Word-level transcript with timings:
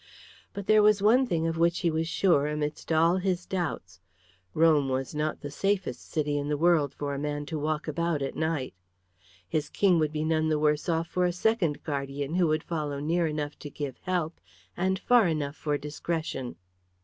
But 0.53 0.65
there 0.65 0.81
was 0.81 1.03
one 1.03 1.27
thing 1.27 1.45
of 1.45 1.59
which 1.59 1.81
he 1.81 1.91
was 1.91 2.07
sure 2.07 2.47
amidst 2.47 2.91
all 2.91 3.17
his 3.17 3.45
doubts, 3.45 3.99
Rome 4.55 4.89
was 4.89 5.13
not 5.13 5.41
the 5.41 5.51
safest 5.51 6.09
city 6.09 6.39
in 6.39 6.47
the 6.47 6.57
world 6.57 6.91
for 6.95 7.13
a 7.13 7.19
man 7.19 7.45
to 7.45 7.59
walk 7.59 7.87
about 7.87 8.23
at 8.23 8.35
nights. 8.35 8.75
His 9.47 9.69
King 9.69 9.99
would 9.99 10.11
be 10.11 10.23
none 10.25 10.49
the 10.49 10.57
worse 10.57 10.89
off 10.89 11.07
for 11.07 11.25
a 11.25 11.31
second 11.31 11.83
guardian 11.83 12.33
who 12.33 12.47
would 12.47 12.63
follow 12.63 12.99
near 12.99 13.27
enough 13.27 13.59
to 13.59 13.69
give 13.69 13.97
help 13.99 14.41
and 14.75 14.97
far 14.97 15.27
enough 15.27 15.55
for 15.55 15.77
discretion. 15.77 16.55